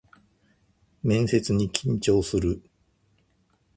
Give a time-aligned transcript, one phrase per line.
[1.03, 2.63] 面接に緊張する